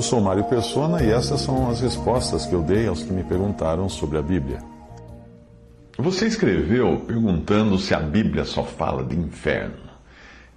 Eu 0.00 0.02
sou 0.02 0.18
Mário 0.18 0.44
Persona 0.44 1.02
e 1.02 1.10
essas 1.10 1.42
são 1.42 1.68
as 1.68 1.82
respostas 1.82 2.46
que 2.46 2.54
eu 2.54 2.62
dei 2.62 2.88
aos 2.88 3.02
que 3.02 3.12
me 3.12 3.22
perguntaram 3.22 3.86
sobre 3.86 4.16
a 4.16 4.22
Bíblia. 4.22 4.58
Você 5.98 6.26
escreveu 6.26 7.04
perguntando 7.06 7.78
se 7.78 7.92
a 7.92 8.00
Bíblia 8.00 8.46
só 8.46 8.64
fala 8.64 9.04
de 9.04 9.14
inferno. 9.14 9.74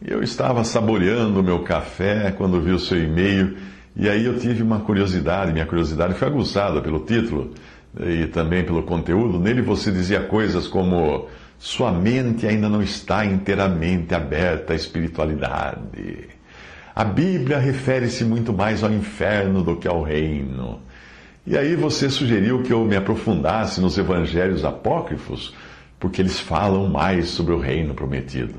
Eu 0.00 0.22
estava 0.22 0.62
saboreando 0.62 1.40
o 1.40 1.42
meu 1.42 1.64
café 1.64 2.30
quando 2.30 2.60
vi 2.60 2.70
o 2.70 2.78
seu 2.78 3.02
e-mail 3.02 3.56
e 3.96 4.08
aí 4.08 4.24
eu 4.24 4.38
tive 4.38 4.62
uma 4.62 4.78
curiosidade. 4.78 5.52
Minha 5.52 5.66
curiosidade 5.66 6.14
foi 6.14 6.28
aguçada 6.28 6.80
pelo 6.80 7.00
título 7.00 7.50
e 7.98 8.28
também 8.28 8.62
pelo 8.62 8.84
conteúdo. 8.84 9.40
Nele 9.40 9.60
você 9.60 9.90
dizia 9.90 10.20
coisas 10.20 10.68
como: 10.68 11.26
Sua 11.58 11.90
mente 11.90 12.46
ainda 12.46 12.68
não 12.68 12.80
está 12.80 13.24
inteiramente 13.24 14.14
aberta 14.14 14.72
à 14.72 14.76
espiritualidade. 14.76 16.28
A 16.94 17.04
Bíblia 17.04 17.58
refere-se 17.58 18.24
muito 18.24 18.52
mais 18.52 18.84
ao 18.84 18.92
inferno 18.92 19.62
do 19.62 19.76
que 19.76 19.88
ao 19.88 20.02
reino. 20.02 20.80
E 21.46 21.56
aí 21.56 21.74
você 21.74 22.10
sugeriu 22.10 22.62
que 22.62 22.72
eu 22.72 22.84
me 22.84 22.96
aprofundasse 22.96 23.80
nos 23.80 23.96
evangelhos 23.96 24.64
apócrifos, 24.64 25.54
porque 25.98 26.20
eles 26.20 26.38
falam 26.38 26.88
mais 26.88 27.28
sobre 27.28 27.54
o 27.54 27.58
reino 27.58 27.94
prometido. 27.94 28.54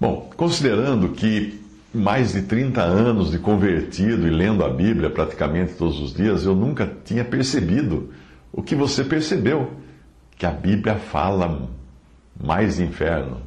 Bom, 0.00 0.30
considerando 0.36 1.10
que 1.10 1.60
mais 1.94 2.32
de 2.32 2.42
30 2.42 2.80
anos 2.80 3.30
de 3.30 3.38
convertido 3.38 4.26
e 4.26 4.30
lendo 4.30 4.64
a 4.64 4.70
Bíblia 4.70 5.10
praticamente 5.10 5.74
todos 5.74 6.00
os 6.00 6.14
dias, 6.14 6.44
eu 6.44 6.56
nunca 6.56 6.90
tinha 7.04 7.24
percebido 7.24 8.10
o 8.50 8.62
que 8.62 8.74
você 8.74 9.04
percebeu, 9.04 9.70
que 10.38 10.46
a 10.46 10.50
Bíblia 10.50 10.96
fala 10.96 11.68
mais 12.42 12.76
de 12.76 12.84
inferno. 12.84 13.42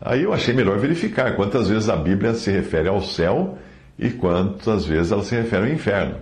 Aí 0.00 0.22
eu 0.22 0.32
achei 0.32 0.52
melhor 0.54 0.78
verificar 0.78 1.34
quantas 1.36 1.68
vezes 1.68 1.88
a 1.88 1.96
Bíblia 1.96 2.34
se 2.34 2.50
refere 2.50 2.88
ao 2.88 3.00
céu 3.02 3.58
e 3.98 4.10
quantas 4.10 4.84
vezes 4.84 5.10
ela 5.10 5.22
se 5.22 5.34
refere 5.34 5.66
ao 5.66 5.72
inferno. 5.72 6.16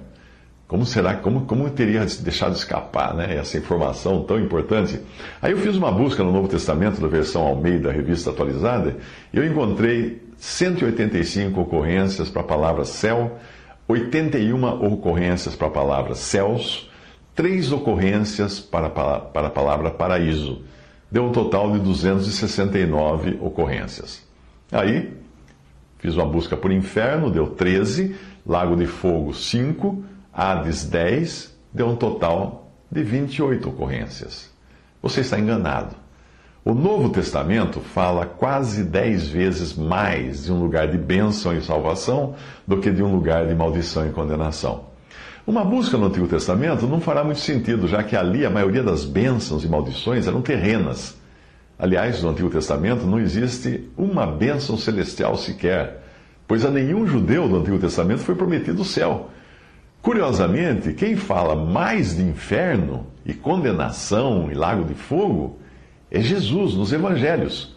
Como 0.66 0.86
será, 0.86 1.14
como, 1.14 1.42
como 1.42 1.68
teria 1.70 2.04
deixado 2.04 2.54
escapar 2.54 3.14
né, 3.14 3.36
essa 3.36 3.58
informação 3.58 4.22
tão 4.22 4.40
importante? 4.40 4.98
Aí 5.42 5.52
eu 5.52 5.58
fiz 5.58 5.76
uma 5.76 5.92
busca 5.92 6.22
no 6.24 6.32
Novo 6.32 6.48
Testamento, 6.48 7.00
da 7.00 7.06
versão 7.06 7.42
Almeida, 7.42 7.92
revista 7.92 8.30
atualizada, 8.30 8.96
e 9.32 9.36
eu 9.36 9.46
encontrei 9.46 10.22
185 10.38 11.60
ocorrências 11.60 12.30
para 12.30 12.42
a 12.42 12.46
palavra 12.46 12.84
céu, 12.84 13.38
81 13.86 14.64
ocorrências 14.84 15.54
para 15.54 15.66
a 15.66 15.70
palavra 15.70 16.14
céus, 16.14 16.90
3 17.34 17.70
ocorrências 17.72 18.58
para, 18.58 18.88
para 18.88 19.48
a 19.48 19.50
palavra 19.50 19.90
paraíso. 19.90 20.62
Deu 21.14 21.26
um 21.26 21.30
total 21.30 21.70
de 21.70 21.78
269 21.78 23.38
ocorrências. 23.40 24.20
Aí, 24.72 25.16
fiz 25.96 26.16
uma 26.16 26.26
busca 26.26 26.56
por 26.56 26.72
inferno, 26.72 27.30
deu 27.30 27.46
13, 27.46 28.16
Lago 28.44 28.74
de 28.74 28.84
Fogo, 28.88 29.32
5, 29.32 30.02
Hades 30.32 30.84
10 30.84 31.56
deu 31.72 31.86
um 31.86 31.94
total 31.94 32.68
de 32.90 33.04
28 33.04 33.68
ocorrências. 33.68 34.50
Você 35.00 35.20
está 35.20 35.38
enganado. 35.38 35.94
O 36.64 36.74
Novo 36.74 37.08
Testamento 37.10 37.78
fala 37.78 38.26
quase 38.26 38.82
10 38.82 39.28
vezes 39.28 39.72
mais 39.72 40.46
de 40.46 40.52
um 40.52 40.58
lugar 40.58 40.88
de 40.88 40.98
bênção 40.98 41.56
e 41.56 41.62
salvação 41.62 42.34
do 42.66 42.78
que 42.78 42.90
de 42.90 43.04
um 43.04 43.14
lugar 43.14 43.46
de 43.46 43.54
maldição 43.54 44.04
e 44.04 44.10
condenação. 44.10 44.86
Uma 45.46 45.62
busca 45.62 45.98
no 45.98 46.06
Antigo 46.06 46.26
Testamento 46.26 46.86
não 46.86 47.02
fará 47.02 47.22
muito 47.22 47.40
sentido, 47.40 47.86
já 47.86 48.02
que 48.02 48.16
ali 48.16 48.46
a 48.46 48.50
maioria 48.50 48.82
das 48.82 49.04
bênçãos 49.04 49.62
e 49.62 49.68
maldições 49.68 50.26
eram 50.26 50.40
terrenas. 50.40 51.18
Aliás, 51.78 52.22
no 52.22 52.30
Antigo 52.30 52.48
Testamento 52.48 53.04
não 53.04 53.20
existe 53.20 53.90
uma 53.94 54.26
bênção 54.26 54.78
celestial 54.78 55.36
sequer, 55.36 56.02
pois 56.48 56.64
a 56.64 56.70
nenhum 56.70 57.06
judeu 57.06 57.46
do 57.46 57.58
Antigo 57.58 57.78
Testamento 57.78 58.20
foi 58.20 58.34
prometido 58.34 58.80
o 58.80 58.86
céu. 58.86 59.28
Curiosamente, 60.00 60.94
quem 60.94 61.14
fala 61.14 61.54
mais 61.54 62.16
de 62.16 62.22
inferno 62.22 63.06
e 63.26 63.34
condenação 63.34 64.48
e 64.50 64.54
lago 64.54 64.84
de 64.84 64.94
fogo 64.94 65.58
é 66.10 66.22
Jesus 66.22 66.72
nos 66.72 66.90
evangelhos. 66.90 67.76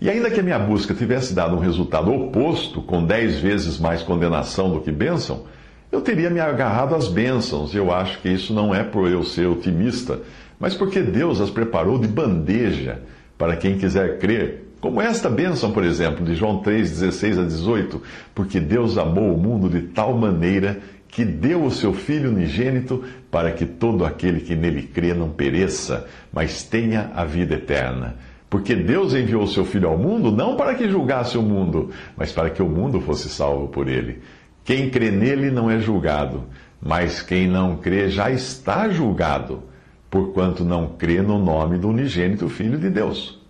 E 0.00 0.08
ainda 0.08 0.30
que 0.30 0.38
a 0.38 0.42
minha 0.42 0.58
busca 0.58 0.94
tivesse 0.94 1.34
dado 1.34 1.56
um 1.56 1.60
resultado 1.60 2.12
oposto, 2.12 2.80
com 2.80 3.04
dez 3.04 3.40
vezes 3.40 3.76
mais 3.80 4.02
condenação 4.02 4.70
do 4.70 4.80
que 4.80 4.92
bênção, 4.92 5.46
eu 5.92 6.00
teria 6.00 6.30
me 6.30 6.40
agarrado 6.40 6.94
às 6.94 7.06
bênçãos. 7.06 7.74
E 7.74 7.76
eu 7.76 7.92
acho 7.92 8.18
que 8.20 8.30
isso 8.30 8.54
não 8.54 8.74
é 8.74 8.82
por 8.82 9.08
eu 9.08 9.22
ser 9.22 9.46
otimista, 9.46 10.18
mas 10.58 10.74
porque 10.74 11.02
Deus 11.02 11.40
as 11.40 11.50
preparou 11.50 11.98
de 11.98 12.08
bandeja 12.08 13.02
para 13.36 13.56
quem 13.56 13.76
quiser 13.76 14.18
crer. 14.18 14.70
Como 14.80 15.00
esta 15.00 15.28
bênção, 15.28 15.70
por 15.70 15.84
exemplo, 15.84 16.24
de 16.24 16.34
João 16.34 16.58
3, 16.58 16.90
16 16.90 17.38
a 17.38 17.44
18, 17.44 18.02
porque 18.34 18.58
Deus 18.58 18.98
amou 18.98 19.32
o 19.32 19.38
mundo 19.38 19.68
de 19.68 19.82
tal 19.82 20.16
maneira 20.16 20.80
que 21.06 21.24
deu 21.24 21.62
o 21.62 21.70
seu 21.70 21.92
Filho 21.92 22.30
unigênito 22.30 23.04
para 23.30 23.52
que 23.52 23.66
todo 23.66 24.04
aquele 24.04 24.40
que 24.40 24.56
nele 24.56 24.82
crê 24.82 25.12
não 25.12 25.28
pereça, 25.28 26.06
mas 26.32 26.64
tenha 26.64 27.12
a 27.14 27.24
vida 27.24 27.54
eterna. 27.54 28.16
Porque 28.48 28.74
Deus 28.74 29.14
enviou 29.14 29.44
o 29.44 29.48
seu 29.48 29.64
Filho 29.64 29.88
ao 29.88 29.98
mundo 29.98 30.32
não 30.32 30.56
para 30.56 30.74
que 30.74 30.88
julgasse 30.88 31.36
o 31.36 31.42
mundo, 31.42 31.90
mas 32.16 32.32
para 32.32 32.50
que 32.50 32.62
o 32.62 32.68
mundo 32.68 33.00
fosse 33.00 33.28
salvo 33.28 33.68
por 33.68 33.88
ele. 33.88 34.20
Quem 34.64 34.90
crê 34.90 35.10
nele 35.10 35.50
não 35.50 35.70
é 35.70 35.78
julgado, 35.78 36.44
mas 36.80 37.20
quem 37.20 37.48
não 37.48 37.76
crê 37.76 38.08
já 38.08 38.30
está 38.30 38.88
julgado, 38.88 39.62
porquanto 40.10 40.64
não 40.64 40.88
crê 40.88 41.20
no 41.22 41.38
nome 41.38 41.78
do 41.78 41.88
unigênito 41.88 42.48
Filho 42.48 42.78
de 42.78 42.90
Deus. 42.90 43.40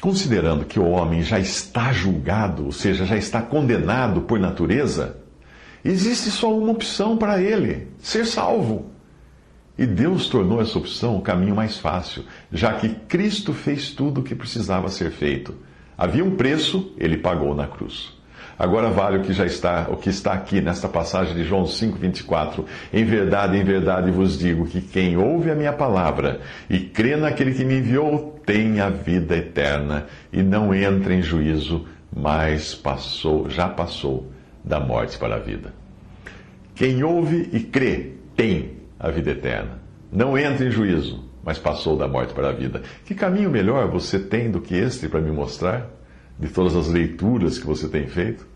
Considerando 0.00 0.64
que 0.64 0.78
o 0.78 0.88
homem 0.88 1.22
já 1.22 1.38
está 1.38 1.92
julgado, 1.92 2.66
ou 2.66 2.72
seja, 2.72 3.04
já 3.06 3.16
está 3.16 3.40
condenado 3.40 4.20
por 4.22 4.38
natureza, 4.38 5.24
Existe 5.84 6.30
só 6.30 6.56
uma 6.56 6.72
opção 6.72 7.16
para 7.16 7.42
ele: 7.42 7.88
ser 7.98 8.24
salvo. 8.24 8.90
E 9.76 9.84
Deus 9.84 10.28
tornou 10.28 10.62
essa 10.62 10.78
opção 10.78 11.16
o 11.16 11.20
caminho 11.20 11.54
mais 11.54 11.76
fácil, 11.76 12.24
já 12.50 12.72
que 12.74 12.88
Cristo 12.88 13.52
fez 13.52 13.90
tudo 13.90 14.20
o 14.20 14.24
que 14.24 14.34
precisava 14.34 14.88
ser 14.88 15.10
feito. 15.10 15.54
Havia 15.98 16.24
um 16.24 16.36
preço, 16.36 16.92
ele 16.96 17.18
pagou 17.18 17.54
na 17.54 17.66
cruz. 17.66 18.12
Agora 18.58 18.88
vale 18.90 19.18
o 19.18 19.22
que 19.22 19.32
já 19.32 19.44
está, 19.44 19.86
o 19.90 19.96
que 19.96 20.10
está 20.10 20.32
aqui 20.32 20.60
nesta 20.60 20.88
passagem 20.88 21.34
de 21.34 21.44
João 21.44 21.64
5:24. 21.64 22.64
Em 22.92 23.04
verdade, 23.04 23.56
em 23.56 23.64
verdade 23.64 24.10
vos 24.10 24.38
digo 24.38 24.66
que 24.66 24.80
quem 24.80 25.16
ouve 25.16 25.50
a 25.50 25.54
minha 25.54 25.72
palavra 25.72 26.40
e 26.70 26.78
crê 26.78 27.16
naquele 27.16 27.52
que 27.52 27.64
me 27.64 27.78
enviou 27.78 28.40
tem 28.46 28.80
a 28.80 28.88
vida 28.90 29.36
eterna 29.36 30.06
e 30.32 30.42
não 30.42 30.74
entra 30.74 31.14
em 31.14 31.22
juízo, 31.22 31.86
mas 32.14 32.74
passou, 32.74 33.48
já 33.48 33.68
passou 33.68 34.30
da 34.64 34.78
morte 34.78 35.18
para 35.18 35.36
a 35.36 35.38
vida. 35.38 35.72
Quem 36.74 37.02
ouve 37.02 37.48
e 37.52 37.60
crê 37.60 38.12
tem 38.36 38.78
a 38.98 39.10
vida 39.10 39.30
eterna. 39.30 39.78
Não 40.12 40.38
entra 40.38 40.66
em 40.66 40.70
juízo, 40.70 41.24
mas 41.44 41.58
passou 41.58 41.96
da 41.96 42.06
morte 42.06 42.32
para 42.32 42.48
a 42.48 42.52
vida. 42.52 42.82
Que 43.04 43.14
caminho 43.14 43.50
melhor 43.50 43.88
você 43.88 44.18
tem 44.18 44.50
do 44.50 44.60
que 44.60 44.74
este 44.74 45.08
para 45.08 45.20
me 45.20 45.30
mostrar, 45.30 45.90
de 46.38 46.48
todas 46.48 46.74
as 46.74 46.88
leituras 46.88 47.58
que 47.58 47.66
você 47.66 47.88
tem 47.88 48.06
feito? 48.06 48.46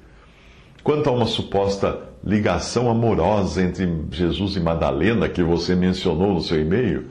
Quanto 0.82 1.08
a 1.08 1.12
uma 1.12 1.26
suposta 1.26 2.08
ligação 2.24 2.90
amorosa 2.90 3.62
entre 3.62 3.88
Jesus 4.10 4.56
e 4.56 4.60
Madalena 4.60 5.28
que 5.28 5.42
você 5.42 5.74
mencionou 5.74 6.34
no 6.34 6.40
seu 6.40 6.60
e-mail, 6.60 7.06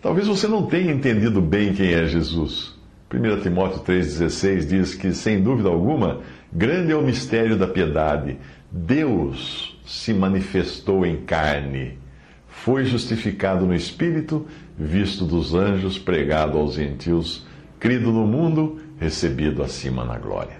talvez 0.00 0.26
você 0.26 0.46
não 0.46 0.66
tenha 0.66 0.92
entendido 0.92 1.40
bem 1.40 1.74
quem 1.74 1.92
é 1.92 2.06
Jesus. 2.06 2.76
1 3.12 3.40
Timóteo 3.40 3.80
3,16 3.80 4.66
diz 4.66 4.94
que, 4.94 5.12
sem 5.12 5.42
dúvida 5.42 5.68
alguma, 5.68 6.20
grande 6.52 6.92
é 6.92 6.96
o 6.96 7.02
mistério 7.02 7.56
da 7.56 7.66
piedade. 7.66 8.36
Deus 8.70 9.78
se 9.86 10.12
manifestou 10.12 11.06
em 11.06 11.16
carne, 11.16 11.98
foi 12.46 12.84
justificado 12.84 13.64
no 13.64 13.74
Espírito, 13.74 14.46
visto 14.76 15.24
dos 15.24 15.54
anjos, 15.54 15.98
pregado 15.98 16.58
aos 16.58 16.74
gentios, 16.74 17.46
crido 17.80 18.12
no 18.12 18.26
mundo, 18.26 18.78
recebido 19.00 19.62
acima 19.62 20.04
na 20.04 20.18
glória. 20.18 20.58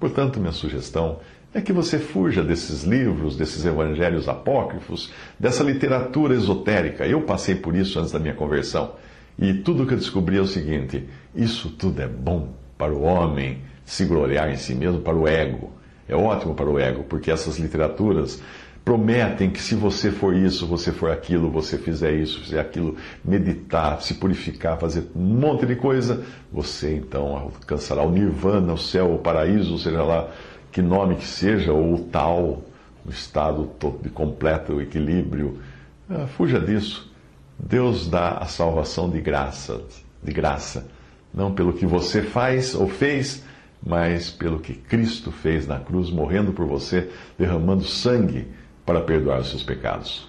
Portanto, 0.00 0.40
minha 0.40 0.52
sugestão 0.52 1.20
é 1.56 1.62
que 1.62 1.72
você 1.72 1.98
fuja 1.98 2.44
desses 2.44 2.84
livros, 2.84 3.34
desses 3.34 3.64
evangelhos 3.64 4.28
apócrifos, 4.28 5.10
dessa 5.40 5.64
literatura 5.64 6.34
esotérica. 6.34 7.06
Eu 7.06 7.22
passei 7.22 7.54
por 7.54 7.74
isso 7.74 7.98
antes 7.98 8.12
da 8.12 8.18
minha 8.18 8.34
conversão. 8.34 8.92
E 9.38 9.54
tudo 9.54 9.86
que 9.86 9.94
eu 9.94 9.98
descobri 9.98 10.36
é 10.36 10.40
o 10.40 10.46
seguinte: 10.46 11.08
isso 11.34 11.70
tudo 11.70 12.02
é 12.02 12.06
bom, 12.06 12.50
para 12.76 12.92
o 12.92 13.02
homem 13.02 13.62
se 13.86 14.04
gloriar 14.04 14.50
em 14.50 14.56
si 14.56 14.74
mesmo, 14.74 15.00
para 15.00 15.16
o 15.16 15.26
ego. 15.26 15.72
É 16.06 16.14
ótimo 16.14 16.54
para 16.54 16.68
o 16.68 16.78
ego, 16.78 17.04
porque 17.04 17.30
essas 17.30 17.58
literaturas 17.58 18.42
prometem 18.84 19.50
que 19.50 19.60
se 19.60 19.74
você 19.74 20.12
for 20.12 20.36
isso, 20.36 20.66
você 20.66 20.92
for 20.92 21.10
aquilo, 21.10 21.50
você 21.50 21.78
fizer 21.78 22.12
isso, 22.12 22.40
fizer 22.42 22.60
aquilo, 22.60 22.96
meditar, 23.24 24.00
se 24.02 24.14
purificar, 24.14 24.78
fazer 24.78 25.08
um 25.16 25.20
monte 25.20 25.64
de 25.66 25.74
coisa, 25.74 26.22
você 26.52 26.94
então 26.94 27.34
alcançará 27.34 28.02
o 28.02 28.10
nirvana, 28.10 28.74
o 28.74 28.78
céu, 28.78 29.14
o 29.14 29.18
paraíso, 29.18 29.78
seja 29.78 30.04
lá 30.04 30.30
que 30.76 30.82
nome 30.82 31.16
que 31.16 31.24
seja, 31.24 31.72
ou 31.72 31.98
tal, 32.12 32.62
o 33.02 33.08
estado 33.08 33.70
de 34.02 34.10
completo 34.10 34.78
equilíbrio. 34.78 35.58
Ah, 36.06 36.26
fuja 36.26 36.60
disso. 36.60 37.10
Deus 37.58 38.06
dá 38.06 38.32
a 38.32 38.44
salvação 38.44 39.08
de 39.08 39.18
graça, 39.18 39.80
de 40.22 40.30
graça, 40.34 40.86
não 41.32 41.54
pelo 41.54 41.72
que 41.72 41.86
você 41.86 42.20
faz 42.20 42.74
ou 42.74 42.90
fez, 42.90 43.42
mas 43.82 44.30
pelo 44.30 44.60
que 44.60 44.74
Cristo 44.74 45.32
fez 45.32 45.66
na 45.66 45.80
cruz, 45.80 46.10
morrendo 46.10 46.52
por 46.52 46.66
você, 46.66 47.10
derramando 47.38 47.84
sangue 47.84 48.46
para 48.84 49.00
perdoar 49.00 49.40
os 49.40 49.48
seus 49.48 49.62
pecados. 49.62 50.28